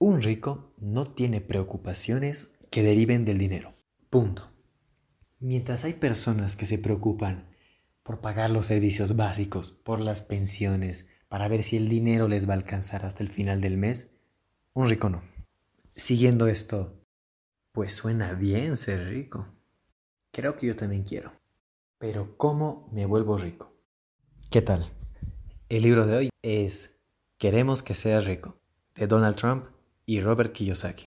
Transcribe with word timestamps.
Un 0.00 0.22
rico 0.22 0.72
no 0.78 1.06
tiene 1.06 1.40
preocupaciones 1.40 2.56
que 2.70 2.84
deriven 2.84 3.24
del 3.24 3.36
dinero. 3.36 3.72
Punto. 4.10 4.48
Mientras 5.40 5.84
hay 5.84 5.94
personas 5.94 6.54
que 6.54 6.66
se 6.66 6.78
preocupan 6.78 7.50
por 8.04 8.20
pagar 8.20 8.50
los 8.50 8.66
servicios 8.66 9.16
básicos, 9.16 9.72
por 9.72 9.98
las 9.98 10.22
pensiones, 10.22 11.08
para 11.28 11.48
ver 11.48 11.64
si 11.64 11.76
el 11.76 11.88
dinero 11.88 12.28
les 12.28 12.48
va 12.48 12.52
a 12.52 12.58
alcanzar 12.58 13.04
hasta 13.04 13.24
el 13.24 13.28
final 13.28 13.60
del 13.60 13.76
mes, 13.76 14.08
un 14.72 14.88
rico 14.88 15.08
no. 15.10 15.22
Siguiendo 15.96 16.46
esto, 16.46 16.94
pues 17.72 17.92
suena 17.92 18.34
bien 18.34 18.76
ser 18.76 19.08
rico. 19.08 19.48
Creo 20.30 20.56
que 20.56 20.68
yo 20.68 20.76
también 20.76 21.02
quiero. 21.02 21.32
Pero 21.98 22.36
¿cómo 22.36 22.88
me 22.92 23.04
vuelvo 23.04 23.36
rico? 23.36 23.74
¿Qué 24.48 24.62
tal? 24.62 24.92
El 25.68 25.82
libro 25.82 26.06
de 26.06 26.16
hoy 26.16 26.30
es 26.42 27.00
Queremos 27.36 27.82
que 27.82 27.96
seas 27.96 28.26
rico, 28.26 28.60
de 28.94 29.08
Donald 29.08 29.34
Trump 29.34 29.66
y 30.08 30.22
Robert 30.22 30.52
Kiyosaki. 30.52 31.04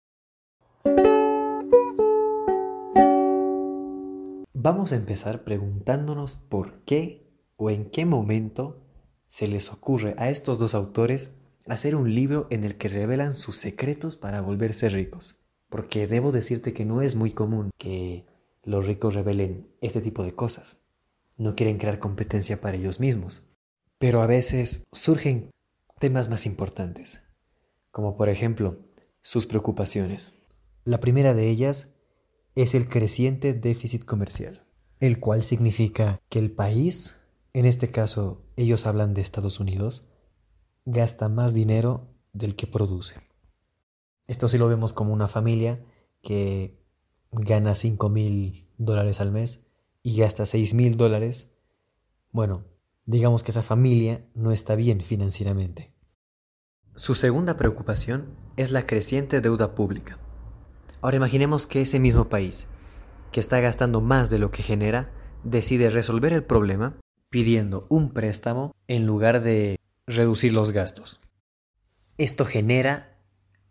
Vamos 4.54 4.94
a 4.94 4.96
empezar 4.96 5.44
preguntándonos 5.44 6.36
por 6.36 6.84
qué 6.84 7.26
o 7.58 7.72
en 7.72 7.90
qué 7.90 8.06
momento 8.06 8.80
se 9.28 9.48
les 9.48 9.72
ocurre 9.72 10.14
a 10.20 10.30
estos 10.30 10.60
dos 10.60 10.76
autores 10.76 11.32
hacer 11.66 11.96
un 11.96 12.14
libro 12.14 12.46
en 12.52 12.64
el 12.64 12.78
que 12.78 12.90
revelan 12.90 13.34
sus 13.34 13.56
secretos 13.56 14.18
para 14.18 14.42
volverse 14.42 14.88
ricos. 14.90 15.40
Porque 15.70 16.06
debo 16.06 16.32
decirte 16.32 16.72
que 16.74 16.86
no 16.86 17.02
es 17.02 17.16
muy 17.16 17.32
común 17.32 17.72
que 17.80 18.28
los 18.64 18.86
ricos 18.86 19.16
revelen 19.16 19.68
este 19.82 20.02
tipo 20.02 20.24
de 20.24 20.36
cosas. 20.36 20.78
No 21.38 21.56
quieren 21.56 21.80
crear 21.80 21.98
competencia 21.98 22.62
para 22.62 22.78
ellos 22.78 23.00
mismos. 23.00 23.50
Pero 23.98 24.22
a 24.22 24.28
veces 24.28 24.84
surgen 24.92 25.50
temas 25.98 26.30
más 26.30 26.46
importantes, 26.46 27.24
como 27.90 28.16
por 28.16 28.30
ejemplo 28.30 28.91
sus 29.22 29.46
preocupaciones. 29.46 30.34
La 30.84 31.00
primera 31.00 31.34
de 31.34 31.50
ellas 31.50 31.96
es 32.56 32.76
el 32.76 32.90
creciente 32.90 33.54
déficit 33.54 34.04
comercial, 34.04 34.66
el 35.00 35.20
cual 35.20 35.44
significa 35.44 36.20
que 36.30 36.40
el 36.40 36.52
país, 36.52 37.20
en 37.54 37.66
este 37.66 37.92
caso 37.92 38.46
ellos 38.58 38.86
hablan 38.86 39.14
de 39.14 39.22
Estados 39.22 39.60
Unidos, 39.60 40.08
gasta 40.86 41.30
más 41.30 41.54
dinero 41.54 42.02
del 42.34 42.56
que 42.56 42.68
produce. 42.68 43.16
Esto 44.28 44.48
sí 44.50 44.58
lo 44.58 44.68
vemos 44.68 44.94
como 44.94 45.14
una 45.14 45.28
familia 45.28 45.86
que 46.22 46.80
gana 47.32 47.76
5 47.76 48.10
mil 48.10 48.68
dólares 48.78 49.22
al 49.22 49.32
mes 49.32 49.62
y 50.04 50.18
gasta 50.18 50.46
6 50.46 50.74
mil 50.74 50.98
dólares. 50.98 51.52
Bueno, 52.32 52.66
digamos 53.06 53.44
que 53.44 53.52
esa 53.52 53.62
familia 53.62 54.26
no 54.34 54.52
está 54.52 54.76
bien 54.76 55.02
financieramente. 55.02 55.91
Su 56.96 57.16
segunda 57.16 57.56
preocupación 57.56 58.36
es 58.58 58.70
la 58.72 58.86
creciente 58.86 59.40
deuda 59.40 59.76
pública. 59.76 60.20
Ahora 61.02 61.16
imaginemos 61.16 61.66
que 61.66 61.82
ese 61.82 62.00
mismo 62.00 62.28
país, 62.28 62.68
que 63.32 63.40
está 63.40 63.62
gastando 63.62 64.02
más 64.02 64.30
de 64.30 64.40
lo 64.40 64.52
que 64.52 64.62
genera, 64.62 65.10
decide 65.44 65.90
resolver 65.90 66.34
el 66.34 66.44
problema 66.44 66.98
pidiendo 67.30 67.88
un 67.90 68.12
préstamo 68.12 68.76
en 68.88 69.06
lugar 69.06 69.42
de 69.42 69.80
reducir 70.06 70.52
los 70.52 70.72
gastos. 70.72 71.22
Esto 72.18 72.44
genera 72.44 73.18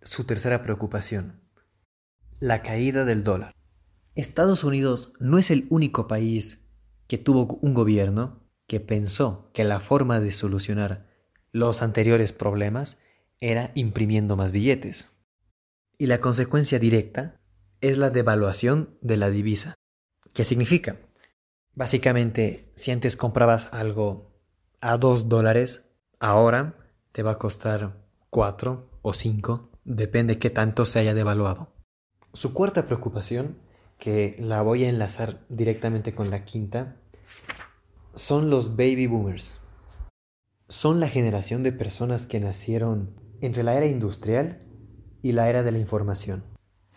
su 0.01 0.25
tercera 0.25 0.63
preocupación, 0.63 1.43
la 2.39 2.63
caída 2.63 3.05
del 3.05 3.23
dólar. 3.23 3.55
Estados 4.15 4.65
Unidos 4.65 5.13
no 5.21 5.37
es 5.37 5.51
el 5.51 5.67
único 5.69 6.09
país 6.09 6.71
que 7.07 7.19
tuvo 7.19 7.59
un 7.61 7.75
gobierno 7.75 8.41
que 8.67 8.81
pensó 8.81 9.51
que 9.53 9.65
la 9.65 9.79
forma 9.79 10.21
de 10.21 10.33
solucionar 10.33 11.07
los 11.53 11.83
anteriores 11.83 12.33
problemas 12.33 12.99
era 13.41 13.73
imprimiendo 13.75 14.37
más 14.37 14.53
billetes. 14.53 15.13
Y 15.99 16.07
la 16.07 16.21
consecuencia 16.21 16.79
directa 16.79 17.41
es 17.81 17.97
la 17.97 18.11
devaluación 18.11 18.97
de 19.01 19.17
la 19.17 19.31
divisa. 19.31 19.75
¿Qué 20.33 20.45
significa? 20.45 20.99
Básicamente, 21.75 22.73
si 22.75 22.91
antes 22.91 23.17
comprabas 23.17 23.69
algo 23.73 24.31
a 24.81 24.99
2 24.99 25.29
dólares, 25.29 25.91
ahora 26.19 26.77
te 27.13 27.23
va 27.23 27.33
a 27.33 27.39
costar 27.39 28.05
4 28.31 29.01
o 29.03 29.13
5, 29.13 29.71
depende 29.85 30.39
qué 30.39 30.51
tanto 30.51 30.85
se 30.85 30.99
haya 30.99 31.15
devaluado. 31.15 31.73
Su 32.33 32.55
cuarta 32.55 32.87
preocupación, 32.87 33.59
que 33.99 34.37
la 34.39 34.63
voy 34.63 34.85
a 34.85 34.89
enlazar 34.89 35.45
directamente 35.49 36.15
con 36.15 36.31
la 36.31 36.45
quinta, 36.45 36.97
son 38.15 38.51
los 38.51 38.77
baby 38.77 39.07
boomers. 39.07 39.59
Son 40.69 41.01
la 41.01 41.09
generación 41.09 41.63
de 41.63 41.73
personas 41.73 42.27
que 42.27 42.41
nacieron 42.41 43.15
entre 43.41 43.63
la 43.63 43.75
era 43.75 43.87
industrial 43.87 44.63
y 45.23 45.33
la 45.33 45.49
era 45.49 45.63
de 45.63 45.73
la 45.73 45.79
información. 45.79 46.45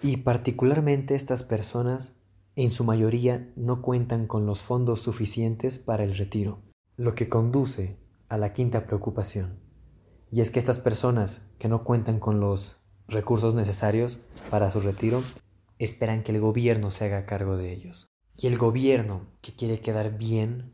Y 0.02 0.18
particularmente 0.18 1.16
estas 1.16 1.44
personas, 1.44 2.16
en 2.56 2.72
su 2.72 2.84
mayoría, 2.84 3.50
no 3.56 3.82
cuentan 3.82 4.28
con 4.28 4.46
los 4.46 4.62
fondos 4.62 5.02
suficientes 5.02 5.80
para 5.80 6.04
el 6.04 6.18
retiro, 6.18 6.60
lo 6.98 7.16
que 7.16 7.30
conduce 7.30 7.98
a 8.30 8.38
la 8.38 8.54
quinta 8.54 8.86
preocupación. 8.86 9.60
Y 10.32 10.42
es 10.42 10.52
que 10.52 10.60
estas 10.60 10.80
personas 10.80 11.46
que 11.60 11.70
no 11.70 11.84
cuentan 11.84 12.20
con 12.20 12.40
los 12.40 12.78
recursos 13.08 13.54
necesarios 13.54 14.20
para 14.50 14.72
su 14.72 14.80
retiro, 14.80 15.22
esperan 15.80 16.24
que 16.24 16.32
el 16.32 16.42
gobierno 16.42 16.92
se 16.92 17.06
haga 17.06 17.26
cargo 17.26 17.58
de 17.58 17.72
ellos. 17.72 18.08
Y 18.38 18.48
el 18.48 18.58
gobierno, 18.58 19.28
que 19.42 19.54
quiere 19.54 19.80
quedar 19.80 20.18
bien, 20.18 20.74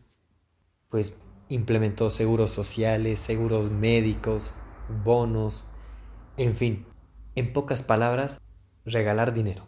pues 0.90 1.20
implementó 1.50 2.10
seguros 2.10 2.52
sociales, 2.52 3.20
seguros 3.20 3.70
médicos, 3.70 4.54
bonos, 5.04 5.66
en 6.38 6.56
fin, 6.56 6.86
en 7.36 7.54
pocas 7.54 7.84
palabras, 7.84 8.40
regalar 8.86 9.34
dinero. 9.34 9.68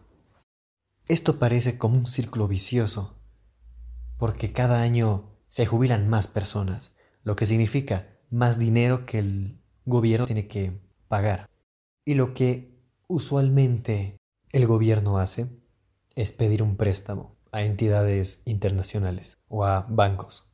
Esto 1.07 1.39
parece 1.39 1.77
como 1.77 1.97
un 1.97 2.05
círculo 2.05 2.47
vicioso, 2.47 3.19
porque 4.17 4.53
cada 4.53 4.81
año 4.81 5.37
se 5.47 5.65
jubilan 5.65 6.09
más 6.09 6.27
personas, 6.27 6.95
lo 7.23 7.35
que 7.35 7.45
significa 7.45 8.17
más 8.29 8.57
dinero 8.57 9.05
que 9.05 9.19
el 9.19 9.61
gobierno 9.85 10.25
tiene 10.25 10.47
que 10.47 10.79
pagar. 11.07 11.49
Y 12.05 12.13
lo 12.13 12.33
que 12.33 12.79
usualmente 13.07 14.17
el 14.51 14.65
gobierno 14.65 15.17
hace 15.17 15.49
es 16.15 16.31
pedir 16.31 16.63
un 16.63 16.77
préstamo 16.77 17.35
a 17.51 17.63
entidades 17.63 18.41
internacionales 18.45 19.37
o 19.47 19.65
a 19.65 19.81
bancos. 19.89 20.49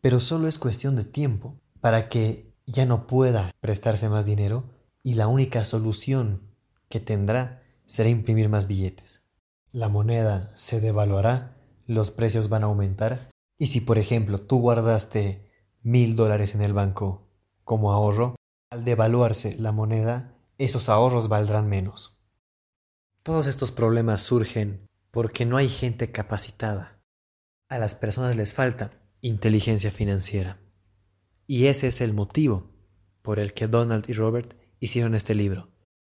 Pero 0.00 0.20
solo 0.20 0.46
es 0.46 0.58
cuestión 0.58 0.94
de 0.94 1.04
tiempo 1.04 1.60
para 1.80 2.08
que 2.08 2.47
ya 2.68 2.84
no 2.84 3.06
pueda 3.06 3.50
prestarse 3.60 4.10
más 4.10 4.26
dinero 4.26 4.64
y 5.02 5.14
la 5.14 5.26
única 5.26 5.64
solución 5.64 6.42
que 6.90 7.00
tendrá 7.00 7.62
será 7.86 8.10
imprimir 8.10 8.50
más 8.50 8.66
billetes. 8.66 9.30
La 9.72 9.88
moneda 9.88 10.50
se 10.54 10.80
devaluará, 10.80 11.56
los 11.86 12.10
precios 12.10 12.50
van 12.50 12.64
a 12.64 12.66
aumentar 12.66 13.30
y 13.58 13.68
si 13.68 13.80
por 13.80 13.98
ejemplo 13.98 14.38
tú 14.38 14.60
guardaste 14.60 15.50
mil 15.82 16.14
dólares 16.14 16.54
en 16.54 16.60
el 16.60 16.74
banco 16.74 17.26
como 17.64 17.92
ahorro, 17.92 18.36
al 18.70 18.84
devaluarse 18.84 19.56
la 19.58 19.72
moneda, 19.72 20.34
esos 20.58 20.90
ahorros 20.90 21.28
valdrán 21.28 21.68
menos. 21.68 22.22
Todos 23.22 23.46
estos 23.46 23.72
problemas 23.72 24.20
surgen 24.20 24.86
porque 25.10 25.46
no 25.46 25.56
hay 25.56 25.68
gente 25.68 26.12
capacitada. 26.12 27.00
A 27.70 27.78
las 27.78 27.94
personas 27.94 28.36
les 28.36 28.52
falta 28.52 28.90
inteligencia 29.22 29.90
financiera. 29.90 30.58
Y 31.50 31.66
ese 31.66 31.86
es 31.86 32.02
el 32.02 32.12
motivo 32.12 32.70
por 33.22 33.38
el 33.38 33.54
que 33.54 33.68
Donald 33.68 34.04
y 34.08 34.12
Robert 34.12 34.54
hicieron 34.80 35.14
este 35.14 35.34
libro, 35.34 35.70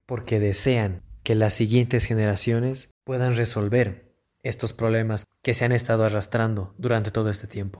porque 0.04 0.40
desean 0.40 1.02
que 1.22 1.36
las 1.36 1.54
siguientes 1.54 2.04
generaciones 2.04 2.90
puedan 3.04 3.36
resolver 3.36 4.12
estos 4.42 4.72
problemas 4.72 5.24
que 5.42 5.54
se 5.54 5.64
han 5.64 5.72
estado 5.72 6.04
arrastrando 6.04 6.74
durante 6.78 7.12
todo 7.12 7.30
este 7.30 7.46
tiempo. 7.46 7.78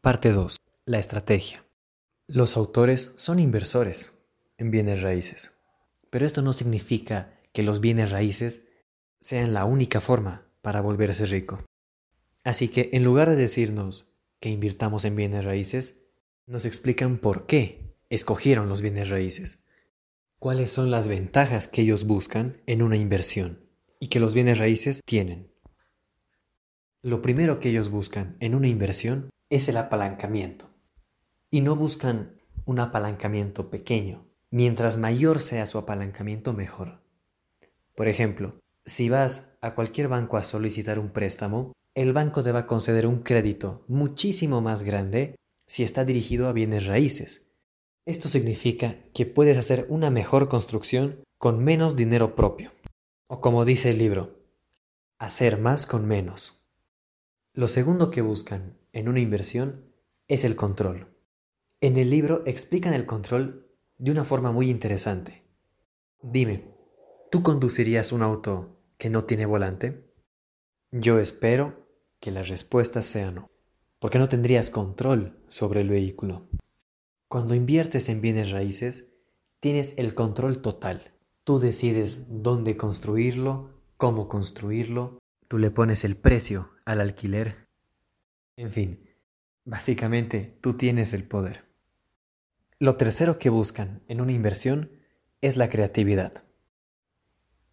Parte 0.00 0.32
2. 0.32 0.56
La 0.86 0.98
estrategia. 0.98 1.64
Los 2.26 2.56
autores 2.56 3.12
son 3.14 3.38
inversores 3.38 4.24
en 4.58 4.72
bienes 4.72 5.00
raíces, 5.00 5.52
pero 6.10 6.26
esto 6.26 6.42
no 6.42 6.52
significa 6.52 7.38
que 7.52 7.62
los 7.62 7.80
bienes 7.80 8.10
raíces 8.10 8.66
sean 9.20 9.54
la 9.54 9.64
única 9.64 10.00
forma 10.00 10.48
para 10.60 10.80
volverse 10.80 11.26
rico. 11.26 11.64
Así 12.42 12.68
que 12.68 12.90
en 12.92 13.04
lugar 13.04 13.30
de 13.30 13.36
decirnos 13.36 14.12
que 14.40 14.48
invirtamos 14.48 15.04
en 15.04 15.14
bienes 15.14 15.44
raíces, 15.44 16.03
nos 16.46 16.64
explican 16.64 17.18
por 17.18 17.46
qué 17.46 17.94
escogieron 18.10 18.68
los 18.68 18.82
bienes 18.82 19.08
raíces, 19.08 19.66
cuáles 20.38 20.70
son 20.70 20.90
las 20.90 21.08
ventajas 21.08 21.68
que 21.68 21.82
ellos 21.82 22.04
buscan 22.04 22.60
en 22.66 22.82
una 22.82 22.96
inversión 22.96 23.66
y 23.98 24.08
que 24.08 24.20
los 24.20 24.34
bienes 24.34 24.58
raíces 24.58 25.00
tienen. 25.04 25.50
Lo 27.02 27.22
primero 27.22 27.60
que 27.60 27.70
ellos 27.70 27.90
buscan 27.90 28.36
en 28.40 28.54
una 28.54 28.68
inversión 28.68 29.30
es 29.50 29.68
el 29.68 29.76
apalancamiento. 29.76 30.70
Y 31.50 31.60
no 31.60 31.76
buscan 31.76 32.40
un 32.64 32.80
apalancamiento 32.80 33.70
pequeño. 33.70 34.26
Mientras 34.50 34.96
mayor 34.96 35.40
sea 35.40 35.66
su 35.66 35.78
apalancamiento, 35.78 36.52
mejor. 36.52 37.02
Por 37.94 38.08
ejemplo, 38.08 38.60
si 38.84 39.08
vas 39.08 39.56
a 39.60 39.74
cualquier 39.74 40.08
banco 40.08 40.36
a 40.36 40.44
solicitar 40.44 40.98
un 40.98 41.10
préstamo, 41.10 41.72
el 41.94 42.12
banco 42.12 42.42
te 42.42 42.52
va 42.52 42.60
a 42.60 42.66
conceder 42.66 43.06
un 43.06 43.22
crédito 43.22 43.84
muchísimo 43.86 44.60
más 44.60 44.82
grande 44.82 45.36
si 45.66 45.82
está 45.82 46.04
dirigido 46.04 46.48
a 46.48 46.52
bienes 46.52 46.86
raíces. 46.86 47.46
Esto 48.06 48.28
significa 48.28 48.98
que 49.14 49.26
puedes 49.26 49.56
hacer 49.56 49.86
una 49.88 50.10
mejor 50.10 50.48
construcción 50.48 51.24
con 51.38 51.64
menos 51.64 51.96
dinero 51.96 52.34
propio. 52.34 52.72
O 53.26 53.40
como 53.40 53.64
dice 53.64 53.90
el 53.90 53.98
libro, 53.98 54.38
hacer 55.18 55.58
más 55.58 55.86
con 55.86 56.06
menos. 56.06 56.62
Lo 57.54 57.68
segundo 57.68 58.10
que 58.10 58.20
buscan 58.20 58.78
en 58.92 59.08
una 59.08 59.20
inversión 59.20 59.92
es 60.28 60.44
el 60.44 60.56
control. 60.56 61.16
En 61.80 61.96
el 61.96 62.10
libro 62.10 62.42
explican 62.46 62.94
el 62.94 63.06
control 63.06 63.70
de 63.98 64.10
una 64.10 64.24
forma 64.24 64.52
muy 64.52 64.70
interesante. 64.70 65.44
Dime, 66.22 66.74
¿tú 67.30 67.42
conducirías 67.42 68.12
un 68.12 68.22
auto 68.22 68.80
que 68.98 69.10
no 69.10 69.24
tiene 69.24 69.46
volante? 69.46 70.10
Yo 70.90 71.18
espero 71.18 71.86
que 72.20 72.30
la 72.30 72.42
respuesta 72.42 73.02
sea 73.02 73.30
no, 73.30 73.50
porque 74.04 74.18
no 74.18 74.28
tendrías 74.28 74.68
control 74.68 75.34
sobre 75.48 75.80
el 75.80 75.88
vehículo. 75.88 76.46
Cuando 77.26 77.54
inviertes 77.54 78.10
en 78.10 78.20
bienes 78.20 78.50
raíces, 78.50 79.16
tienes 79.60 79.94
el 79.96 80.14
control 80.14 80.60
total. 80.60 81.14
Tú 81.42 81.58
decides 81.58 82.26
dónde 82.28 82.76
construirlo, 82.76 83.70
cómo 83.96 84.28
construirlo, 84.28 85.20
tú 85.48 85.56
le 85.56 85.70
pones 85.70 86.04
el 86.04 86.16
precio 86.16 86.72
al 86.84 87.00
alquiler. 87.00 87.66
En 88.58 88.72
fin, 88.72 89.08
básicamente 89.64 90.58
tú 90.60 90.74
tienes 90.74 91.14
el 91.14 91.24
poder. 91.24 91.64
Lo 92.78 92.96
tercero 92.96 93.38
que 93.38 93.48
buscan 93.48 94.02
en 94.08 94.20
una 94.20 94.32
inversión 94.32 94.90
es 95.40 95.56
la 95.56 95.70
creatividad. 95.70 96.44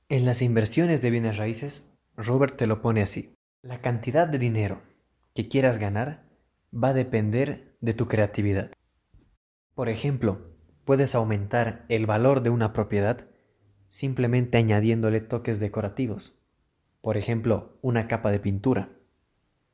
En 0.08 0.24
las 0.24 0.42
inversiones 0.42 1.02
de 1.02 1.10
bienes 1.10 1.36
raíces, 1.36 1.92
Robert 2.16 2.56
te 2.56 2.68
lo 2.68 2.82
pone 2.82 3.02
así. 3.02 3.34
La 3.64 3.82
cantidad 3.82 4.30
de 4.30 4.40
dinero 4.40 4.91
que 5.34 5.48
quieras 5.48 5.78
ganar 5.78 6.30
va 6.74 6.90
a 6.90 6.94
depender 6.94 7.76
de 7.82 7.94
tu 7.94 8.08
creatividad. 8.08 8.72
Por 9.74 9.90
ejemplo, 9.90 10.52
puedes 10.86 11.16
aumentar 11.16 11.86
el 11.90 12.06
valor 12.06 12.42
de 12.42 12.50
una 12.50 12.74
propiedad 12.74 13.28
simplemente 13.90 14.58
añadiéndole 14.58 15.22
toques 15.22 15.60
decorativos. 15.60 16.38
Por 17.02 17.18
ejemplo, 17.18 17.78
una 17.82 18.08
capa 18.08 18.32
de 18.32 18.40
pintura. 18.40 18.90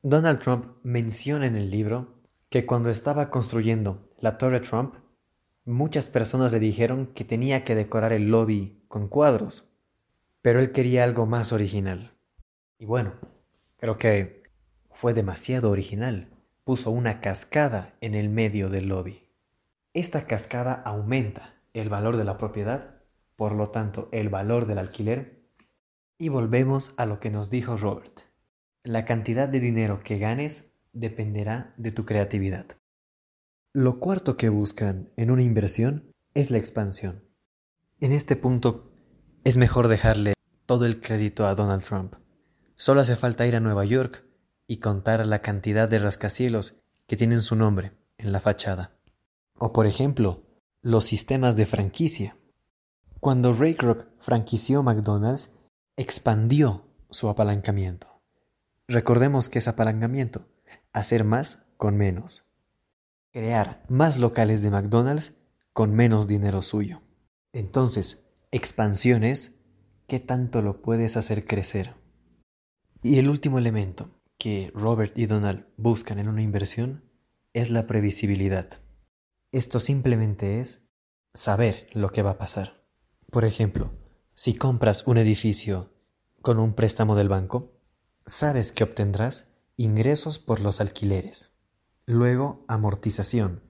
Donald 0.01 0.39
Trump 0.39 0.77
menciona 0.83 1.45
en 1.45 1.55
el 1.55 1.69
libro 1.69 2.15
que 2.49 2.65
cuando 2.65 2.89
estaba 2.89 3.29
construyendo 3.29 4.09
la 4.19 4.37
Torre 4.37 4.61
Trump, 4.61 4.95
muchas 5.65 6.07
personas 6.07 6.51
le 6.51 6.59
dijeron 6.59 7.07
que 7.07 7.25
tenía 7.25 7.63
que 7.63 7.75
decorar 7.75 8.13
el 8.13 8.29
lobby 8.29 8.83
con 8.87 9.07
cuadros, 9.07 9.69
pero 10.41 10.59
él 10.59 10.71
quería 10.71 11.03
algo 11.03 11.25
más 11.25 11.51
original. 11.51 12.13
Y 12.79 12.85
bueno, 12.85 13.13
creo 13.77 13.97
que 13.97 14.36
fue 14.99 15.13
demasiado 15.13 15.69
original. 15.69 16.27
Puso 16.63 16.89
una 16.89 17.21
cascada 17.21 17.93
en 18.01 18.15
el 18.15 18.29
medio 18.29 18.69
del 18.69 18.87
lobby. 18.87 19.29
Esta 19.93 20.25
cascada 20.25 20.73
aumenta 20.73 21.53
el 21.73 21.87
valor 21.87 22.17
de 22.17 22.23
la 22.23 22.39
propiedad, 22.39 23.03
por 23.35 23.51
lo 23.51 23.69
tanto 23.69 24.09
el 24.11 24.29
valor 24.29 24.65
del 24.65 24.79
alquiler, 24.79 25.43
y 26.17 26.29
volvemos 26.29 26.93
a 26.97 27.05
lo 27.05 27.19
que 27.19 27.29
nos 27.29 27.51
dijo 27.51 27.77
Robert. 27.77 28.21
La 28.83 29.05
cantidad 29.05 29.47
de 29.47 29.59
dinero 29.59 30.01
que 30.03 30.17
ganes 30.17 30.73
dependerá 30.93 31.75
de 31.77 31.91
tu 31.91 32.05
creatividad. 32.05 32.65
Lo 33.73 33.99
cuarto 33.99 34.35
que 34.35 34.49
buscan 34.49 35.11
en 35.15 35.29
una 35.29 35.43
inversión 35.43 36.11
es 36.33 36.49
la 36.49 36.57
expansión. 36.57 37.23
En 37.99 38.13
este 38.13 38.35
punto 38.35 38.91
es 39.43 39.57
mejor 39.57 39.89
dejarle 39.89 40.33
todo 40.65 40.87
el 40.87 40.99
crédito 40.99 41.45
a 41.45 41.53
Donald 41.53 41.83
Trump. 41.83 42.15
Solo 42.75 43.01
hace 43.01 43.15
falta 43.15 43.45
ir 43.45 43.55
a 43.55 43.59
Nueva 43.59 43.85
York 43.85 44.26
y 44.67 44.77
contar 44.77 45.25
la 45.25 45.41
cantidad 45.41 45.89
de 45.89 45.99
rascacielos 45.99 46.75
que 47.07 47.15
tienen 47.15 47.41
su 47.41 47.55
nombre 47.55 47.93
en 48.17 48.31
la 48.31 48.39
fachada. 48.39 48.91
O 49.57 49.71
por 49.71 49.87
ejemplo, 49.87 50.43
los 50.81 51.05
sistemas 51.05 51.55
de 51.55 51.65
franquicia. 51.65 52.37
Cuando 53.19 53.53
Ray 53.53 53.73
Kroc 53.73 54.05
franquició 54.19 54.83
McDonald's, 54.83 55.51
expandió 55.95 56.85
su 57.09 57.29
apalancamiento. 57.29 58.21
Recordemos 58.87 59.49
que 59.49 59.59
es 59.59 59.67
apalancamiento, 59.67 60.47
hacer 60.93 61.23
más 61.23 61.65
con 61.77 61.97
menos. 61.97 62.43
Crear 63.31 63.83
más 63.89 64.17
locales 64.17 64.61
de 64.61 64.71
McDonald's 64.71 65.33
con 65.73 65.93
menos 65.93 66.27
dinero 66.27 66.61
suyo. 66.61 67.01
Entonces, 67.53 68.29
expansión 68.51 69.23
es 69.23 69.61
qué 70.07 70.19
tanto 70.19 70.61
lo 70.61 70.81
puedes 70.81 71.17
hacer 71.17 71.45
crecer. 71.45 71.95
Y 73.03 73.19
el 73.19 73.29
último 73.29 73.57
elemento 73.57 74.16
que 74.37 74.71
Robert 74.73 75.17
y 75.17 75.25
Donald 75.25 75.65
buscan 75.77 76.19
en 76.19 76.27
una 76.27 76.41
inversión 76.41 77.03
es 77.53 77.69
la 77.69 77.87
previsibilidad. 77.87 78.81
Esto 79.51 79.79
simplemente 79.79 80.59
es 80.59 80.89
saber 81.33 81.87
lo 81.93 82.11
que 82.11 82.21
va 82.21 82.31
a 82.31 82.37
pasar. 82.37 82.83
Por 83.31 83.45
ejemplo, 83.45 83.91
si 84.35 84.55
compras 84.55 85.07
un 85.07 85.17
edificio 85.17 85.91
con 86.41 86.59
un 86.59 86.73
préstamo 86.73 87.15
del 87.15 87.29
banco, 87.29 87.73
sabes 88.25 88.71
que 88.71 88.83
obtendrás 88.83 89.53
ingresos 89.75 90.39
por 90.39 90.61
los 90.61 90.81
alquileres. 90.81 91.55
Luego, 92.05 92.63
amortización, 92.67 93.63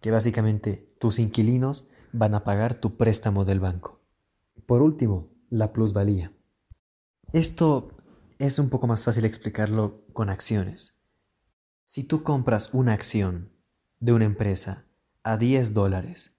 que 0.00 0.10
básicamente 0.10 0.94
tus 0.98 1.18
inquilinos 1.18 1.86
van 2.12 2.34
a 2.34 2.44
pagar 2.44 2.74
tu 2.74 2.96
préstamo 2.96 3.44
del 3.44 3.60
banco. 3.60 4.00
Por 4.66 4.82
último, 4.82 5.30
la 5.48 5.72
plusvalía. 5.72 6.32
Esto 7.32 7.96
es 8.40 8.58
un 8.58 8.70
poco 8.70 8.86
más 8.86 9.04
fácil 9.04 9.26
explicarlo 9.26 10.02
con 10.14 10.30
acciones. 10.30 11.04
Si 11.84 12.04
tú 12.04 12.22
compras 12.22 12.70
una 12.72 12.94
acción 12.94 13.52
de 13.98 14.14
una 14.14 14.24
empresa 14.24 14.86
a 15.22 15.36
10 15.36 15.74
dólares 15.74 16.32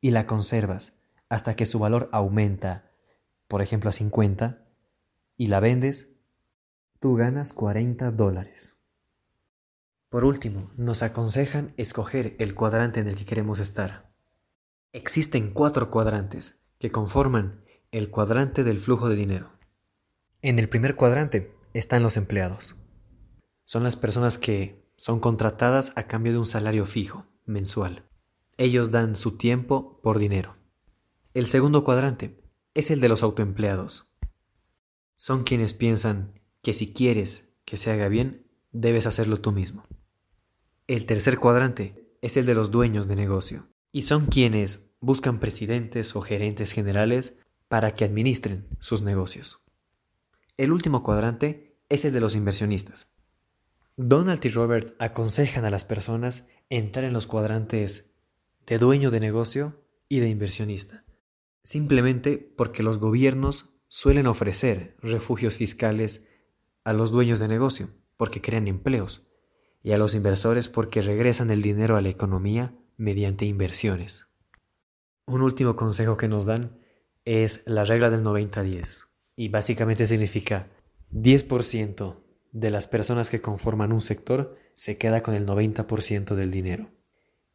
y 0.00 0.10
la 0.10 0.26
conservas 0.26 0.94
hasta 1.28 1.54
que 1.54 1.64
su 1.64 1.78
valor 1.78 2.08
aumenta, 2.12 2.90
por 3.46 3.62
ejemplo 3.62 3.88
a 3.88 3.92
50, 3.92 4.66
y 5.36 5.46
la 5.46 5.60
vendes, 5.60 6.10
tú 6.98 7.14
ganas 7.14 7.52
40 7.52 8.10
dólares. 8.10 8.76
Por 10.08 10.24
último, 10.24 10.72
nos 10.76 11.04
aconsejan 11.04 11.72
escoger 11.76 12.34
el 12.40 12.56
cuadrante 12.56 12.98
en 12.98 13.06
el 13.06 13.14
que 13.14 13.24
queremos 13.24 13.60
estar. 13.60 14.10
Existen 14.92 15.52
cuatro 15.52 15.88
cuadrantes 15.88 16.58
que 16.80 16.90
conforman 16.90 17.62
el 17.92 18.10
cuadrante 18.10 18.64
del 18.64 18.80
flujo 18.80 19.08
de 19.08 19.14
dinero. 19.14 19.57
En 20.40 20.60
el 20.60 20.68
primer 20.68 20.94
cuadrante 20.94 21.52
están 21.74 22.04
los 22.04 22.16
empleados. 22.16 22.76
Son 23.64 23.82
las 23.82 23.96
personas 23.96 24.38
que 24.38 24.88
son 24.96 25.18
contratadas 25.18 25.92
a 25.96 26.06
cambio 26.06 26.30
de 26.30 26.38
un 26.38 26.46
salario 26.46 26.86
fijo, 26.86 27.26
mensual. 27.44 28.04
Ellos 28.56 28.92
dan 28.92 29.16
su 29.16 29.36
tiempo 29.36 30.00
por 30.00 30.20
dinero. 30.20 30.56
El 31.34 31.48
segundo 31.48 31.82
cuadrante 31.82 32.40
es 32.74 32.92
el 32.92 33.00
de 33.00 33.08
los 33.08 33.24
autoempleados. 33.24 34.06
Son 35.16 35.42
quienes 35.42 35.74
piensan 35.74 36.40
que 36.62 36.72
si 36.72 36.92
quieres 36.92 37.52
que 37.64 37.76
se 37.76 37.90
haga 37.90 38.06
bien, 38.06 38.46
debes 38.70 39.06
hacerlo 39.06 39.40
tú 39.40 39.50
mismo. 39.50 39.86
El 40.86 41.04
tercer 41.06 41.38
cuadrante 41.38 42.14
es 42.22 42.36
el 42.36 42.46
de 42.46 42.54
los 42.54 42.70
dueños 42.70 43.08
de 43.08 43.16
negocio, 43.16 43.66
y 43.90 44.02
son 44.02 44.26
quienes 44.26 44.94
buscan 45.00 45.40
presidentes 45.40 46.14
o 46.14 46.20
gerentes 46.20 46.70
generales 46.70 47.38
para 47.66 47.92
que 47.94 48.04
administren 48.04 48.68
sus 48.78 49.02
negocios. 49.02 49.64
El 50.58 50.72
último 50.72 51.04
cuadrante 51.04 51.78
es 51.88 52.04
el 52.04 52.12
de 52.12 52.20
los 52.20 52.34
inversionistas. 52.34 53.14
Donald 53.96 54.44
y 54.44 54.48
Robert 54.48 54.96
aconsejan 54.98 55.64
a 55.64 55.70
las 55.70 55.84
personas 55.84 56.48
entrar 56.68 57.04
en 57.04 57.12
los 57.12 57.28
cuadrantes 57.28 58.10
de 58.66 58.78
dueño 58.78 59.12
de 59.12 59.20
negocio 59.20 59.80
y 60.08 60.18
de 60.18 60.28
inversionista, 60.28 61.04
simplemente 61.62 62.38
porque 62.38 62.82
los 62.82 62.98
gobiernos 62.98 63.70
suelen 63.86 64.26
ofrecer 64.26 64.96
refugios 65.00 65.58
fiscales 65.58 66.26
a 66.82 66.92
los 66.92 67.12
dueños 67.12 67.38
de 67.38 67.46
negocio, 67.46 67.90
porque 68.16 68.42
crean 68.42 68.66
empleos, 68.66 69.28
y 69.84 69.92
a 69.92 69.98
los 69.98 70.16
inversores 70.16 70.66
porque 70.66 71.02
regresan 71.02 71.52
el 71.52 71.62
dinero 71.62 71.96
a 71.96 72.00
la 72.00 72.08
economía 72.08 72.76
mediante 72.96 73.44
inversiones. 73.44 74.26
Un 75.24 75.42
último 75.42 75.76
consejo 75.76 76.16
que 76.16 76.26
nos 76.26 76.46
dan 76.46 76.80
es 77.24 77.62
la 77.66 77.84
regla 77.84 78.10
del 78.10 78.24
90-10, 78.24 79.07
y 79.38 79.50
básicamente 79.50 80.04
significa 80.08 80.66
10% 81.12 82.16
de 82.50 82.70
las 82.72 82.88
personas 82.88 83.30
que 83.30 83.40
conforman 83.40 83.92
un 83.92 84.00
sector 84.00 84.56
se 84.74 84.98
queda 84.98 85.22
con 85.22 85.32
el 85.32 85.46
90% 85.46 86.34
del 86.34 86.50
dinero 86.50 86.90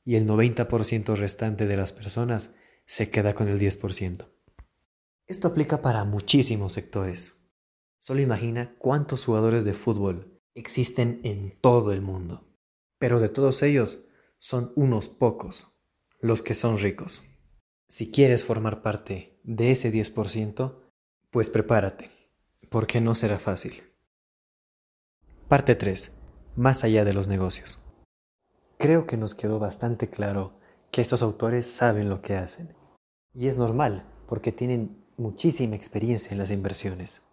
y 0.06 0.16
el 0.16 0.26
90% 0.26 1.14
restante 1.18 1.68
de 1.68 1.76
las 1.76 1.92
personas 1.92 2.56
se 2.86 3.10
queda 3.10 3.36
con 3.36 3.50
el 3.50 3.60
10%. 3.60 4.30
Esto 5.28 5.50
aplica 5.50 5.82
para 5.82 6.06
muchísimos 6.06 6.72
sectores. 6.72 7.36
Solo 8.00 8.22
imagina 8.22 8.76
cuántos 8.78 9.26
jugadores 9.26 9.66
de 9.66 9.74
fútbol 9.74 10.40
existen 10.54 11.20
en 11.26 11.60
todo 11.60 11.92
el 11.92 12.00
mundo. 12.00 12.48
Pero 12.98 13.20
de 13.20 13.28
todos 13.28 13.62
ellos 13.62 14.06
son 14.40 14.72
unos 14.78 15.10
pocos 15.10 15.68
los 16.22 16.44
que 16.44 16.54
son 16.54 16.78
ricos. 16.78 17.24
Si 17.90 18.10
quieres 18.10 18.46
formar 18.46 18.82
parte 18.82 19.38
de 19.44 19.72
ese 19.72 19.92
10%, 19.92 20.83
pues 21.34 21.50
prepárate, 21.50 22.12
porque 22.70 23.02
no 23.02 23.16
será 23.16 23.40
fácil. 23.40 23.82
Parte 25.48 25.74
3. 25.74 26.12
Más 26.56 26.84
allá 26.84 27.06
de 27.06 27.14
los 27.14 27.28
negocios. 27.28 27.80
Creo 28.78 29.08
que 29.08 29.18
nos 29.18 29.34
quedó 29.34 29.58
bastante 29.58 30.10
claro 30.10 30.54
que 30.92 31.02
estos 31.02 31.24
autores 31.24 31.66
saben 31.66 32.08
lo 32.08 32.22
que 32.22 32.36
hacen. 32.36 32.76
Y 33.34 33.48
es 33.48 33.58
normal, 33.58 34.06
porque 34.28 34.52
tienen 34.52 35.04
muchísima 35.18 35.76
experiencia 35.76 36.34
en 36.34 36.38
las 36.38 36.52
inversiones, 36.52 37.24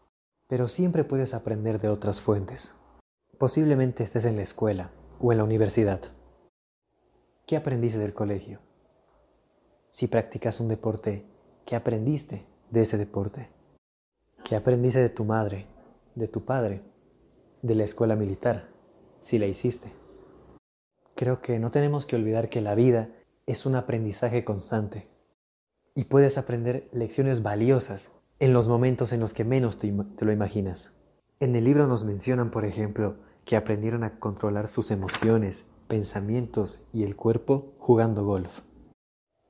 pero 0.49 0.67
siempre 0.67 1.05
puedes 1.05 1.35
aprender 1.35 1.79
de 1.79 1.91
otras 1.91 2.23
fuentes. 2.23 2.75
Posiblemente 3.37 4.03
estés 4.03 4.25
en 4.25 4.37
la 4.37 4.43
escuela 4.43 4.93
o 5.21 5.31
en 5.31 5.37
la 5.37 5.45
universidad. 5.45 6.01
¿Qué 7.47 7.55
aprendiste 7.55 7.99
del 7.99 8.15
colegio? 8.15 8.61
Si 9.91 10.07
practicas 10.07 10.59
un 10.59 10.69
deporte, 10.69 11.27
¿qué 11.67 11.77
aprendiste 11.77 12.47
de 12.71 12.81
ese 12.81 12.97
deporte? 12.97 13.60
¿Qué 14.45 14.57
aprendiste 14.57 15.01
de 15.01 15.11
tu 15.11 15.25
madre, 15.25 15.67
de 16.15 16.27
tu 16.27 16.45
padre, 16.45 16.83
de 17.63 17.75
la 17.75 17.85
escuela 17.85 18.17
militar, 18.17 18.69
si 19.21 19.39
la 19.39 19.47
hiciste? 19.47 19.93
Creo 21.15 21.41
que 21.41 21.59
no 21.59 21.71
tenemos 21.71 22.07
que 22.07 22.17
olvidar 22.17 22.49
que 22.49 22.61
la 22.61 22.75
vida 22.75 23.11
es 23.47 23.67
un 23.67 23.77
aprendizaje 23.77 24.45
constante 24.45 25.09
y 25.95 26.05
puedes 26.05 26.39
aprender 26.39 26.89
lecciones 26.93 27.43
valiosas 27.43 28.13
en 28.39 28.53
los 28.53 28.69
momentos 28.69 29.13
en 29.13 29.21
los 29.21 29.35
que 29.35 29.45
menos 29.45 29.79
te, 29.79 29.93
lo 29.93 30.33
imaginas. 30.33 30.97
En 31.41 31.55
el 31.55 31.65
libro 31.65 31.87
nos 31.87 32.05
mencionan, 32.05 32.51
por 32.51 32.65
ejemplo, 32.65 33.17
que 33.45 33.57
aprendieron 33.57 34.03
a 34.03 34.19
controlar 34.19 34.67
sus 34.67 34.91
emociones, 34.91 35.71
pensamientos 35.89 36.89
y 36.93 37.05
el 37.05 37.17
cuerpo 37.17 37.75
jugando 37.79 38.25
golf, 38.25 38.61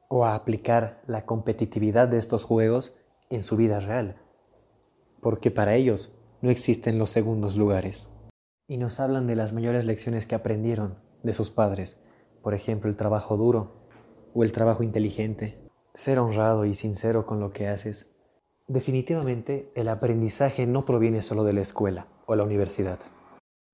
o 0.09 0.25
a 0.25 0.35
aplicar 0.35 1.02
la 1.06 1.25
competitividad 1.25 2.09
de 2.09 2.18
estos 2.18 2.42
juegos 2.42 2.97
en 3.28 3.42
su 3.42 3.56
vida 3.56 3.78
real, 3.78 4.16
porque 5.20 5.50
para 5.50 5.74
ellos 5.74 6.12
no 6.42 6.50
existen 6.50 6.98
los 6.98 7.10
segundos 7.10 7.56
lugares. 7.56 8.10
Y 8.66 8.76
nos 8.76 9.00
hablan 9.00 9.26
de 9.26 9.36
las 9.36 9.52
mayores 9.52 9.84
lecciones 9.84 10.26
que 10.26 10.34
aprendieron 10.34 10.96
de 11.22 11.32
sus 11.32 11.50
padres, 11.50 12.02
por 12.42 12.54
ejemplo 12.54 12.88
el 12.88 12.96
trabajo 12.96 13.36
duro 13.36 13.72
o 14.34 14.42
el 14.44 14.52
trabajo 14.52 14.82
inteligente, 14.82 15.58
ser 15.92 16.18
honrado 16.18 16.64
y 16.64 16.74
sincero 16.74 17.26
con 17.26 17.40
lo 17.40 17.52
que 17.52 17.68
haces. 17.68 18.14
Definitivamente 18.68 19.72
el 19.74 19.88
aprendizaje 19.88 20.66
no 20.66 20.84
proviene 20.84 21.22
solo 21.22 21.44
de 21.44 21.52
la 21.52 21.60
escuela 21.60 22.06
o 22.26 22.36
la 22.36 22.44
universidad. 22.44 23.00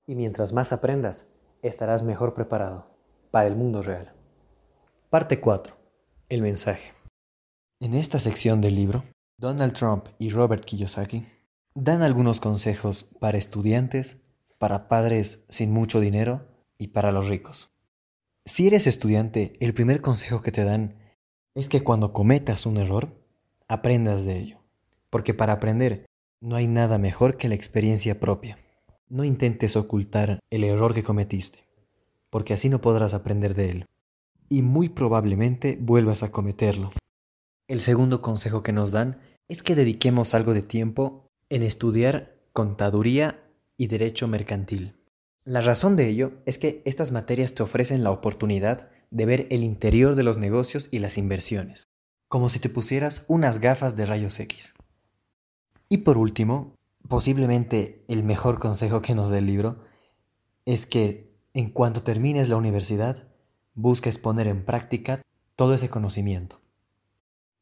Y 0.06 0.14
mientras 0.14 0.52
más 0.52 0.72
aprendas, 0.72 1.32
estarás 1.62 2.02
mejor 2.02 2.34
preparado 2.34 2.86
para 3.30 3.48
el 3.48 3.56
mundo 3.56 3.82
real. 3.82 4.14
Parte 5.10 5.40
4. 5.40 5.76
El 6.28 6.42
mensaje. 6.42 6.94
En 7.80 7.94
esta 7.94 8.18
sección 8.18 8.60
del 8.60 8.74
libro, 8.74 9.04
Donald 9.38 9.74
Trump 9.74 10.06
y 10.18 10.30
Robert 10.30 10.64
Kiyosaki 10.64 11.26
dan 11.76 12.00
algunos 12.00 12.40
consejos 12.40 13.04
para 13.20 13.36
estudiantes, 13.36 14.22
para 14.58 14.88
padres 14.88 15.44
sin 15.50 15.70
mucho 15.70 16.00
dinero 16.00 16.48
y 16.78 16.88
para 16.88 17.12
los 17.12 17.28
ricos. 17.28 17.70
Si 18.46 18.66
eres 18.66 18.86
estudiante, 18.86 19.52
el 19.60 19.74
primer 19.74 20.00
consejo 20.00 20.40
que 20.40 20.52
te 20.52 20.64
dan 20.64 20.96
es 21.54 21.68
que 21.68 21.84
cuando 21.84 22.14
cometas 22.14 22.64
un 22.64 22.78
error, 22.78 23.20
aprendas 23.68 24.24
de 24.24 24.38
ello. 24.38 24.58
Porque 25.10 25.34
para 25.34 25.52
aprender 25.52 26.06
no 26.40 26.56
hay 26.56 26.66
nada 26.66 26.96
mejor 26.96 27.36
que 27.36 27.48
la 27.48 27.54
experiencia 27.54 28.20
propia. 28.20 28.58
No 29.08 29.24
intentes 29.24 29.76
ocultar 29.76 30.40
el 30.50 30.64
error 30.64 30.94
que 30.94 31.02
cometiste, 31.02 31.64
porque 32.30 32.54
así 32.54 32.70
no 32.70 32.80
podrás 32.80 33.12
aprender 33.12 33.54
de 33.54 33.70
él. 33.70 33.86
Y 34.48 34.62
muy 34.62 34.88
probablemente 34.88 35.76
vuelvas 35.78 36.22
a 36.22 36.30
cometerlo. 36.30 36.90
El 37.68 37.82
segundo 37.82 38.22
consejo 38.22 38.62
que 38.62 38.72
nos 38.72 38.92
dan 38.92 39.20
es 39.48 39.62
que 39.62 39.74
dediquemos 39.74 40.34
algo 40.34 40.54
de 40.54 40.62
tiempo 40.62 41.25
en 41.48 41.62
estudiar 41.62 42.36
contaduría 42.52 43.44
y 43.76 43.86
derecho 43.86 44.28
mercantil. 44.28 44.96
La 45.44 45.60
razón 45.60 45.94
de 45.94 46.08
ello 46.08 46.32
es 46.44 46.58
que 46.58 46.82
estas 46.84 47.12
materias 47.12 47.54
te 47.54 47.62
ofrecen 47.62 48.02
la 48.02 48.10
oportunidad 48.10 48.90
de 49.10 49.26
ver 49.26 49.46
el 49.50 49.62
interior 49.62 50.16
de 50.16 50.24
los 50.24 50.38
negocios 50.38 50.88
y 50.90 50.98
las 50.98 51.18
inversiones, 51.18 51.84
como 52.28 52.48
si 52.48 52.58
te 52.58 52.68
pusieras 52.68 53.24
unas 53.28 53.60
gafas 53.60 53.94
de 53.94 54.06
rayos 54.06 54.40
X. 54.40 54.74
Y 55.88 55.98
por 55.98 56.18
último, 56.18 56.74
posiblemente 57.08 58.04
el 58.08 58.24
mejor 58.24 58.58
consejo 58.58 59.02
que 59.02 59.14
nos 59.14 59.30
da 59.30 59.38
el 59.38 59.46
libro, 59.46 59.84
es 60.64 60.84
que 60.84 61.32
en 61.54 61.70
cuanto 61.70 62.02
termines 62.02 62.48
la 62.48 62.56
universidad, 62.56 63.28
busques 63.74 64.18
poner 64.18 64.48
en 64.48 64.64
práctica 64.64 65.22
todo 65.54 65.74
ese 65.74 65.88
conocimiento. 65.88 66.60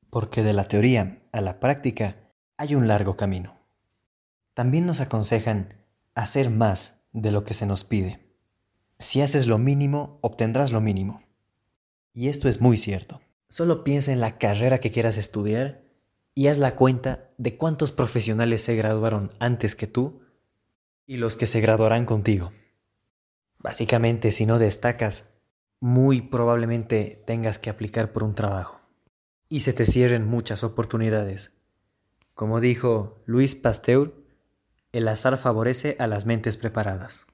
Porque 0.08 0.42
de 0.42 0.54
la 0.54 0.68
teoría 0.68 1.22
a 1.32 1.40
la 1.42 1.60
práctica 1.60 2.30
hay 2.56 2.74
un 2.74 2.88
largo 2.88 3.16
camino. 3.16 3.63
También 4.54 4.86
nos 4.86 5.00
aconsejan 5.00 5.74
hacer 6.14 6.48
más 6.48 7.02
de 7.12 7.30
lo 7.30 7.44
que 7.44 7.54
se 7.54 7.66
nos 7.66 7.84
pide. 7.84 8.24
Si 8.98 9.20
haces 9.20 9.46
lo 9.46 9.58
mínimo, 9.58 10.18
obtendrás 10.22 10.72
lo 10.72 10.80
mínimo. 10.80 11.22
Y 12.12 12.28
esto 12.28 12.48
es 12.48 12.60
muy 12.60 12.76
cierto. 12.78 13.20
Solo 13.48 13.84
piensa 13.84 14.12
en 14.12 14.20
la 14.20 14.38
carrera 14.38 14.78
que 14.78 14.90
quieras 14.90 15.16
estudiar 15.16 15.82
y 16.34 16.46
haz 16.46 16.58
la 16.58 16.76
cuenta 16.76 17.30
de 17.38 17.56
cuántos 17.56 17.92
profesionales 17.92 18.62
se 18.62 18.76
graduaron 18.76 19.32
antes 19.40 19.76
que 19.76 19.86
tú 19.86 20.22
y 21.06 21.16
los 21.16 21.36
que 21.36 21.46
se 21.46 21.60
graduarán 21.60 22.06
contigo. 22.06 22.52
Básicamente, 23.58 24.32
si 24.32 24.46
no 24.46 24.58
destacas, 24.58 25.30
muy 25.80 26.22
probablemente 26.22 27.22
tengas 27.26 27.58
que 27.58 27.70
aplicar 27.70 28.12
por 28.12 28.24
un 28.24 28.34
trabajo 28.34 28.80
y 29.48 29.60
se 29.60 29.72
te 29.72 29.86
cierren 29.86 30.26
muchas 30.26 30.64
oportunidades. 30.64 31.58
Como 32.34 32.60
dijo 32.60 33.22
Luis 33.26 33.54
Pasteur, 33.54 34.23
el 34.94 35.08
azar 35.08 35.36
favorece 35.38 35.96
a 35.98 36.06
las 36.06 36.24
mentes 36.24 36.56
preparadas. 36.56 37.26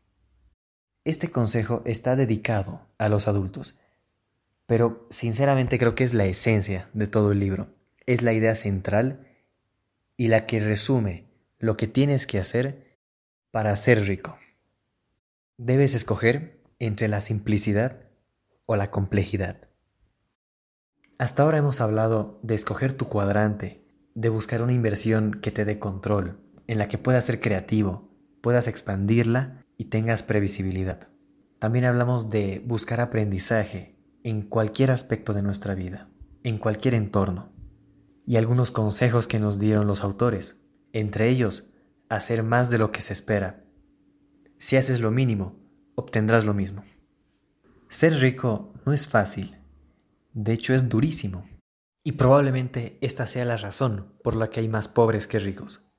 Este 1.04 1.30
consejo 1.30 1.82
está 1.84 2.16
dedicado 2.16 2.86
a 2.96 3.10
los 3.10 3.28
adultos, 3.28 3.78
pero 4.64 5.06
sinceramente 5.10 5.78
creo 5.78 5.94
que 5.94 6.04
es 6.04 6.14
la 6.14 6.24
esencia 6.24 6.88
de 6.94 7.06
todo 7.06 7.32
el 7.32 7.38
libro. 7.38 7.68
Es 8.06 8.22
la 8.22 8.32
idea 8.32 8.54
central 8.54 9.28
y 10.16 10.28
la 10.28 10.46
que 10.46 10.60
resume 10.60 11.26
lo 11.58 11.76
que 11.76 11.86
tienes 11.86 12.26
que 12.26 12.38
hacer 12.38 12.96
para 13.50 13.76
ser 13.76 14.06
rico. 14.06 14.38
Debes 15.58 15.92
escoger 15.92 16.62
entre 16.78 17.08
la 17.08 17.20
simplicidad 17.20 18.04
o 18.64 18.74
la 18.76 18.90
complejidad. 18.90 19.68
Hasta 21.18 21.42
ahora 21.42 21.58
hemos 21.58 21.82
hablado 21.82 22.40
de 22.42 22.54
escoger 22.54 22.94
tu 22.94 23.08
cuadrante, 23.08 23.84
de 24.14 24.30
buscar 24.30 24.62
una 24.62 24.72
inversión 24.72 25.42
que 25.42 25.50
te 25.50 25.66
dé 25.66 25.78
control, 25.78 26.38
en 26.70 26.78
la 26.78 26.86
que 26.86 26.98
puedas 26.98 27.24
ser 27.24 27.40
creativo, 27.40 28.08
puedas 28.40 28.68
expandirla 28.68 29.64
y 29.76 29.86
tengas 29.86 30.22
previsibilidad. 30.22 31.08
También 31.58 31.84
hablamos 31.84 32.30
de 32.30 32.62
buscar 32.64 33.00
aprendizaje 33.00 33.98
en 34.22 34.42
cualquier 34.42 34.92
aspecto 34.92 35.34
de 35.34 35.42
nuestra 35.42 35.74
vida, 35.74 36.08
en 36.44 36.58
cualquier 36.58 36.94
entorno, 36.94 37.50
y 38.24 38.36
algunos 38.36 38.70
consejos 38.70 39.26
que 39.26 39.40
nos 39.40 39.58
dieron 39.58 39.88
los 39.88 40.04
autores, 40.04 40.64
entre 40.92 41.28
ellos, 41.28 41.72
hacer 42.08 42.44
más 42.44 42.70
de 42.70 42.78
lo 42.78 42.92
que 42.92 43.00
se 43.00 43.14
espera. 43.14 43.64
Si 44.58 44.76
haces 44.76 45.00
lo 45.00 45.10
mínimo, 45.10 45.56
obtendrás 45.96 46.44
lo 46.44 46.54
mismo. 46.54 46.84
Ser 47.88 48.20
rico 48.20 48.72
no 48.86 48.92
es 48.92 49.08
fácil, 49.08 49.58
de 50.34 50.52
hecho 50.52 50.72
es 50.72 50.88
durísimo, 50.88 51.48
y 52.04 52.12
probablemente 52.12 52.96
esta 53.00 53.26
sea 53.26 53.44
la 53.44 53.56
razón 53.56 54.14
por 54.22 54.36
la 54.36 54.50
que 54.50 54.60
hay 54.60 54.68
más 54.68 54.86
pobres 54.86 55.26
que 55.26 55.40
ricos 55.40 55.89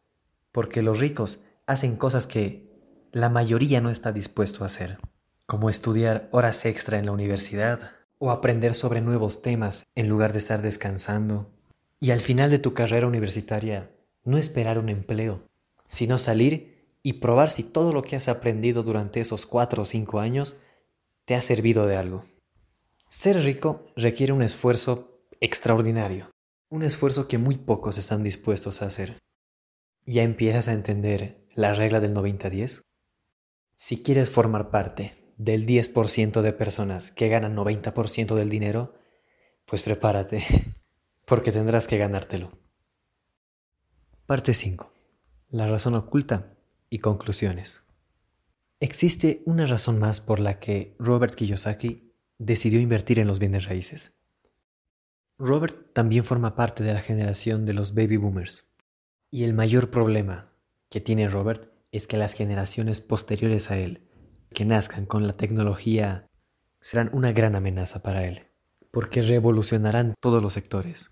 porque 0.51 0.81
los 0.81 0.99
ricos 0.99 1.41
hacen 1.65 1.95
cosas 1.95 2.27
que 2.27 2.69
la 3.11 3.29
mayoría 3.29 3.81
no 3.81 3.89
está 3.89 4.11
dispuesto 4.11 4.63
a 4.63 4.67
hacer, 4.67 4.97
como 5.45 5.69
estudiar 5.69 6.29
horas 6.31 6.65
extra 6.65 6.97
en 6.97 7.05
la 7.05 7.11
universidad 7.11 7.91
o 8.19 8.31
aprender 8.31 8.73
sobre 8.73 9.01
nuevos 9.01 9.41
temas 9.41 9.85
en 9.95 10.07
lugar 10.07 10.33
de 10.33 10.39
estar 10.39 10.61
descansando. 10.61 11.49
Y 11.99 12.11
al 12.11 12.19
final 12.19 12.49
de 12.51 12.59
tu 12.59 12.73
carrera 12.73 13.07
universitaria, 13.07 13.91
no 14.23 14.37
esperar 14.37 14.79
un 14.79 14.89
empleo, 14.89 15.43
sino 15.87 16.17
salir 16.17 16.87
y 17.03 17.13
probar 17.13 17.49
si 17.49 17.63
todo 17.63 17.93
lo 17.93 18.01
que 18.01 18.15
has 18.15 18.27
aprendido 18.27 18.83
durante 18.83 19.19
esos 19.19 19.45
cuatro 19.45 19.83
o 19.83 19.85
cinco 19.85 20.19
años 20.19 20.57
te 21.25 21.35
ha 21.35 21.41
servido 21.41 21.87
de 21.87 21.97
algo. 21.97 22.23
Ser 23.09 23.43
rico 23.43 23.87
requiere 23.95 24.33
un 24.33 24.41
esfuerzo 24.41 25.21
extraordinario, 25.39 26.29
un 26.69 26.83
esfuerzo 26.83 27.27
que 27.27 27.37
muy 27.37 27.57
pocos 27.57 27.97
están 27.97 28.23
dispuestos 28.23 28.81
a 28.81 28.85
hacer 28.85 29.17
ya 30.05 30.23
empiezas 30.23 30.67
a 30.67 30.73
entender 30.73 31.45
la 31.53 31.73
regla 31.73 31.99
del 31.99 32.13
90-10? 32.13 32.81
Si 33.75 34.03
quieres 34.03 34.29
formar 34.29 34.69
parte 34.69 35.13
del 35.37 35.65
10% 35.65 36.41
de 36.41 36.53
personas 36.53 37.11
que 37.11 37.29
ganan 37.29 37.55
90% 37.55 38.35
del 38.35 38.49
dinero, 38.49 38.93
pues 39.65 39.81
prepárate, 39.81 40.43
porque 41.25 41.51
tendrás 41.51 41.87
que 41.87 41.97
ganártelo. 41.97 42.51
Parte 44.25 44.53
5. 44.53 44.93
La 45.49 45.67
razón 45.67 45.95
oculta 45.95 46.53
y 46.89 46.99
conclusiones. 46.99 47.85
Existe 48.79 49.41
una 49.45 49.65
razón 49.65 49.99
más 49.99 50.21
por 50.21 50.39
la 50.39 50.59
que 50.59 50.95
Robert 50.97 51.35
Kiyosaki 51.35 52.13
decidió 52.37 52.79
invertir 52.79 53.19
en 53.19 53.27
los 53.27 53.39
bienes 53.39 53.65
raíces. 53.65 54.17
Robert 55.37 55.93
también 55.93 56.23
forma 56.23 56.55
parte 56.55 56.83
de 56.83 56.93
la 56.93 57.01
generación 57.01 57.65
de 57.65 57.73
los 57.73 57.93
baby 57.93 58.17
boomers 58.17 58.70
y 59.31 59.45
el 59.45 59.53
mayor 59.53 59.89
problema 59.89 60.51
que 60.89 60.99
tiene 60.99 61.29
Robert 61.29 61.71
es 61.91 62.05
que 62.05 62.17
las 62.17 62.33
generaciones 62.33 62.99
posteriores 62.99 63.71
a 63.71 63.79
él, 63.79 64.09
que 64.49 64.65
nazcan 64.65 65.05
con 65.05 65.25
la 65.25 65.33
tecnología, 65.33 66.27
serán 66.81 67.09
una 67.13 67.31
gran 67.31 67.55
amenaza 67.55 68.03
para 68.03 68.27
él, 68.27 68.47
porque 68.91 69.21
revolucionarán 69.21 70.15
todos 70.19 70.43
los 70.43 70.53
sectores. 70.53 71.11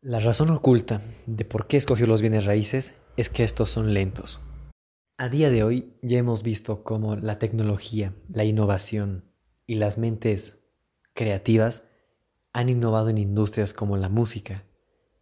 La 0.00 0.20
razón 0.20 0.50
oculta 0.50 1.02
de 1.26 1.44
por 1.44 1.66
qué 1.66 1.76
escogió 1.76 2.06
los 2.06 2.22
bienes 2.22 2.44
raíces 2.44 2.94
es 3.16 3.28
que 3.28 3.42
estos 3.42 3.70
son 3.70 3.92
lentos. 3.94 4.40
A 5.18 5.28
día 5.28 5.50
de 5.50 5.64
hoy 5.64 5.92
ya 6.02 6.18
hemos 6.18 6.42
visto 6.42 6.84
cómo 6.84 7.16
la 7.16 7.38
tecnología, 7.38 8.14
la 8.32 8.44
innovación 8.44 9.24
y 9.66 9.74
las 9.74 9.98
mentes 9.98 10.64
creativas 11.14 11.88
han 12.52 12.68
innovado 12.68 13.08
en 13.08 13.18
industrias 13.18 13.74
como 13.74 13.96
la 13.96 14.08
música, 14.08 14.64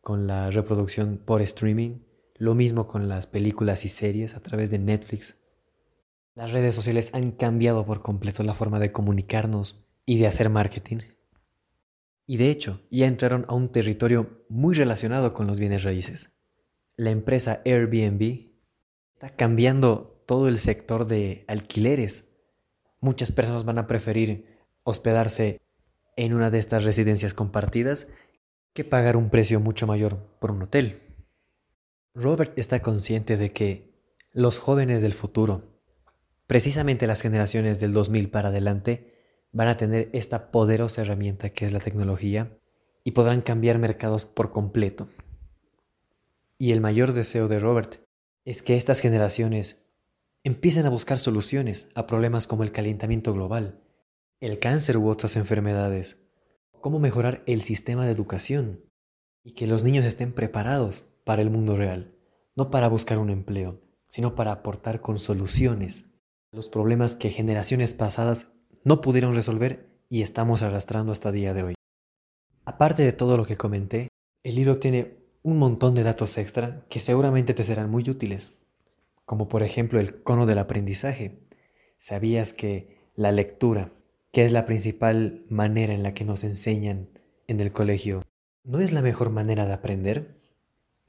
con 0.00 0.26
la 0.26 0.50
reproducción 0.50 1.20
por 1.24 1.42
streaming, 1.42 2.00
lo 2.38 2.54
mismo 2.54 2.86
con 2.86 3.08
las 3.08 3.26
películas 3.26 3.84
y 3.84 3.88
series 3.88 4.34
a 4.34 4.40
través 4.40 4.70
de 4.70 4.78
Netflix. 4.78 5.42
Las 6.34 6.52
redes 6.52 6.74
sociales 6.74 7.10
han 7.12 7.32
cambiado 7.32 7.84
por 7.84 8.00
completo 8.00 8.44
la 8.44 8.54
forma 8.54 8.78
de 8.78 8.92
comunicarnos 8.92 9.84
y 10.06 10.18
de 10.18 10.28
hacer 10.28 10.48
marketing. 10.48 10.98
Y 12.26 12.36
de 12.36 12.50
hecho, 12.50 12.82
ya 12.90 13.06
entraron 13.06 13.44
a 13.48 13.54
un 13.54 13.70
territorio 13.70 14.44
muy 14.48 14.74
relacionado 14.74 15.34
con 15.34 15.46
los 15.46 15.58
bienes 15.58 15.82
raíces. 15.82 16.36
La 16.96 17.10
empresa 17.10 17.60
Airbnb 17.64 18.52
está 19.14 19.30
cambiando 19.30 20.22
todo 20.26 20.46
el 20.46 20.58
sector 20.58 21.06
de 21.06 21.44
alquileres. 21.48 22.28
Muchas 23.00 23.32
personas 23.32 23.64
van 23.64 23.78
a 23.78 23.86
preferir 23.86 24.58
hospedarse 24.84 25.60
en 26.16 26.34
una 26.34 26.50
de 26.50 26.58
estas 26.58 26.84
residencias 26.84 27.34
compartidas 27.34 28.08
que 28.74 28.84
pagar 28.84 29.16
un 29.16 29.30
precio 29.30 29.58
mucho 29.58 29.86
mayor 29.86 30.18
por 30.38 30.50
un 30.50 30.62
hotel. 30.62 31.07
Robert 32.18 32.58
está 32.58 32.82
consciente 32.82 33.36
de 33.36 33.52
que 33.52 33.94
los 34.32 34.58
jóvenes 34.58 35.02
del 35.02 35.14
futuro, 35.14 35.80
precisamente 36.48 37.06
las 37.06 37.22
generaciones 37.22 37.78
del 37.78 37.92
2000 37.92 38.28
para 38.30 38.48
adelante, 38.48 39.14
van 39.52 39.68
a 39.68 39.76
tener 39.76 40.10
esta 40.12 40.50
poderosa 40.50 41.02
herramienta 41.02 41.50
que 41.50 41.64
es 41.64 41.70
la 41.70 41.78
tecnología 41.78 42.58
y 43.04 43.12
podrán 43.12 43.40
cambiar 43.40 43.78
mercados 43.78 44.26
por 44.26 44.50
completo. 44.50 45.08
Y 46.58 46.72
el 46.72 46.80
mayor 46.80 47.12
deseo 47.12 47.46
de 47.46 47.60
Robert 47.60 48.00
es 48.44 48.62
que 48.62 48.76
estas 48.76 48.98
generaciones 48.98 49.86
empiecen 50.42 50.86
a 50.86 50.90
buscar 50.90 51.20
soluciones 51.20 51.88
a 51.94 52.08
problemas 52.08 52.48
como 52.48 52.64
el 52.64 52.72
calentamiento 52.72 53.32
global, 53.32 53.80
el 54.40 54.58
cáncer 54.58 54.96
u 54.96 55.08
otras 55.08 55.36
enfermedades, 55.36 56.28
cómo 56.80 56.98
mejorar 56.98 57.44
el 57.46 57.62
sistema 57.62 58.06
de 58.06 58.12
educación 58.12 58.84
y 59.44 59.52
que 59.52 59.68
los 59.68 59.84
niños 59.84 60.04
estén 60.04 60.32
preparados 60.32 61.14
para 61.28 61.42
el 61.42 61.50
mundo 61.50 61.76
real, 61.76 62.14
no 62.56 62.70
para 62.70 62.88
buscar 62.88 63.18
un 63.18 63.28
empleo, 63.28 63.82
sino 64.06 64.34
para 64.34 64.50
aportar 64.50 65.02
con 65.02 65.18
soluciones 65.18 66.06
los 66.52 66.70
problemas 66.70 67.16
que 67.16 67.28
generaciones 67.28 67.92
pasadas 67.92 68.46
no 68.82 69.02
pudieron 69.02 69.34
resolver 69.34 69.90
y 70.08 70.22
estamos 70.22 70.62
arrastrando 70.62 71.12
hasta 71.12 71.30
día 71.30 71.52
de 71.52 71.64
hoy. 71.64 71.74
Aparte 72.64 73.02
de 73.02 73.12
todo 73.12 73.36
lo 73.36 73.44
que 73.44 73.58
comenté, 73.58 74.08
el 74.42 74.54
libro 74.54 74.78
tiene 74.78 75.18
un 75.42 75.58
montón 75.58 75.94
de 75.94 76.02
datos 76.02 76.38
extra 76.38 76.86
que 76.88 76.98
seguramente 76.98 77.52
te 77.52 77.64
serán 77.64 77.90
muy 77.90 78.08
útiles, 78.08 78.56
como 79.26 79.48
por 79.48 79.62
ejemplo 79.62 80.00
el 80.00 80.22
cono 80.22 80.46
del 80.46 80.56
aprendizaje. 80.56 81.46
¿Sabías 81.98 82.54
que 82.54 83.10
la 83.14 83.32
lectura, 83.32 83.92
que 84.32 84.46
es 84.46 84.52
la 84.52 84.64
principal 84.64 85.44
manera 85.50 85.92
en 85.92 86.02
la 86.02 86.14
que 86.14 86.24
nos 86.24 86.42
enseñan 86.42 87.10
en 87.48 87.60
el 87.60 87.70
colegio, 87.70 88.22
no 88.64 88.80
es 88.80 88.92
la 88.92 89.02
mejor 89.02 89.28
manera 89.28 89.66
de 89.66 89.74
aprender? 89.74 90.37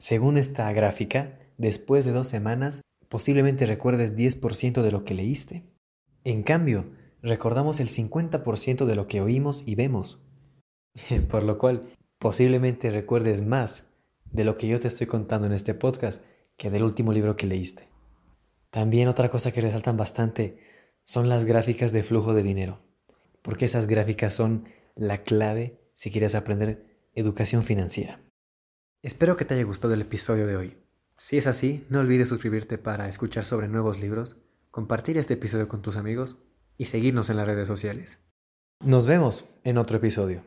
Según 0.00 0.38
esta 0.38 0.72
gráfica, 0.72 1.38
después 1.58 2.06
de 2.06 2.12
dos 2.12 2.26
semanas 2.26 2.80
posiblemente 3.10 3.66
recuerdes 3.66 4.16
10% 4.16 4.80
de 4.80 4.90
lo 4.90 5.04
que 5.04 5.12
leíste. 5.12 5.62
En 6.24 6.42
cambio, 6.42 6.90
recordamos 7.20 7.80
el 7.80 7.90
50% 7.90 8.86
de 8.86 8.96
lo 8.96 9.06
que 9.06 9.20
oímos 9.20 9.62
y 9.66 9.74
vemos. 9.74 10.24
Por 11.28 11.42
lo 11.42 11.58
cual, 11.58 11.82
posiblemente 12.18 12.90
recuerdes 12.90 13.44
más 13.44 13.88
de 14.32 14.44
lo 14.44 14.56
que 14.56 14.68
yo 14.68 14.80
te 14.80 14.88
estoy 14.88 15.06
contando 15.06 15.46
en 15.46 15.52
este 15.52 15.74
podcast 15.74 16.24
que 16.56 16.70
del 16.70 16.84
último 16.84 17.12
libro 17.12 17.36
que 17.36 17.46
leíste. 17.46 17.88
También 18.70 19.06
otra 19.06 19.28
cosa 19.28 19.52
que 19.52 19.60
resaltan 19.60 19.98
bastante 19.98 20.60
son 21.04 21.28
las 21.28 21.44
gráficas 21.44 21.92
de 21.92 22.04
flujo 22.04 22.32
de 22.32 22.42
dinero, 22.42 22.80
porque 23.42 23.66
esas 23.66 23.86
gráficas 23.86 24.32
son 24.32 24.64
la 24.94 25.24
clave 25.24 25.78
si 25.92 26.10
quieres 26.10 26.34
aprender 26.34 26.86
educación 27.14 27.64
financiera. 27.64 28.22
Espero 29.02 29.38
que 29.38 29.46
te 29.46 29.54
haya 29.54 29.64
gustado 29.64 29.94
el 29.94 30.02
episodio 30.02 30.46
de 30.46 30.56
hoy. 30.56 30.76
Si 31.16 31.38
es 31.38 31.46
así, 31.46 31.86
no 31.88 32.00
olvides 32.00 32.28
suscribirte 32.28 32.76
para 32.76 33.08
escuchar 33.08 33.46
sobre 33.46 33.66
nuevos 33.66 33.98
libros, 33.98 34.42
compartir 34.70 35.16
este 35.16 35.34
episodio 35.34 35.68
con 35.68 35.80
tus 35.80 35.96
amigos 35.96 36.46
y 36.76 36.84
seguirnos 36.84 37.30
en 37.30 37.38
las 37.38 37.46
redes 37.46 37.66
sociales. 37.66 38.18
Nos 38.80 39.06
vemos 39.06 39.54
en 39.64 39.78
otro 39.78 39.96
episodio. 39.96 40.44